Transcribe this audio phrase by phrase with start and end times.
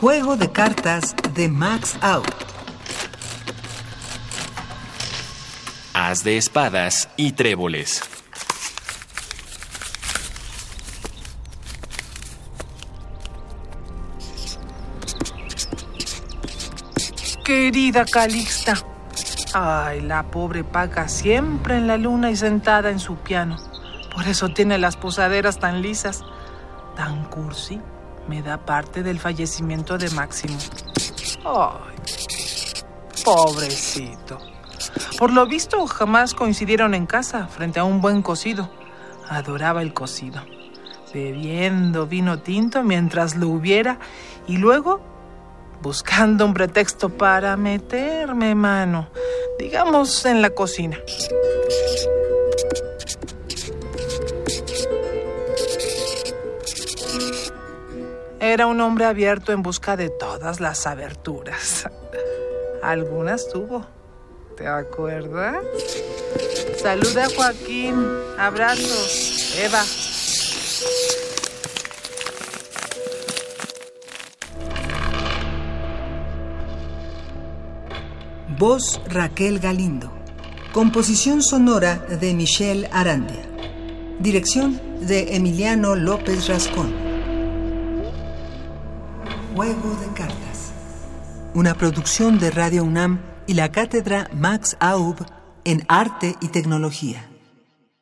[0.00, 2.24] Juego de cartas de Max Out.
[5.92, 8.02] Haz de espadas y tréboles.
[17.44, 18.78] Querida Calixta.
[19.52, 23.58] Ay, la pobre paga siempre en la luna y sentada en su piano.
[24.14, 26.22] Por eso tiene las posaderas tan lisas.
[26.96, 27.78] Tan cursi.
[28.28, 30.56] Me da parte del fallecimiento de Máximo.
[31.44, 31.96] Ay,
[33.24, 34.38] pobrecito.
[35.18, 38.70] Por lo visto, jamás coincidieron en casa frente a un buen cocido.
[39.28, 40.42] Adoraba el cocido.
[41.12, 43.98] Bebiendo vino tinto mientras lo hubiera
[44.46, 45.00] y luego
[45.82, 49.08] buscando un pretexto para meterme mano,
[49.58, 50.98] digamos en la cocina.
[58.50, 61.88] Era un hombre abierto en busca de todas las aberturas.
[62.82, 63.86] Algunas tuvo.
[64.56, 65.54] ¿Te acuerdas?
[66.82, 67.94] Saluda a Joaquín.
[68.40, 69.54] Abrazos.
[69.56, 69.84] Eva.
[78.58, 80.10] Voz Raquel Galindo.
[80.72, 83.48] Composición sonora de Michelle Arandia.
[84.18, 87.09] Dirección de Emiliano López Rascón.
[89.54, 90.72] Juego de cartas.
[91.54, 95.16] Una producción de Radio UNAM y la cátedra Max Aub
[95.64, 97.29] en Arte y Tecnología.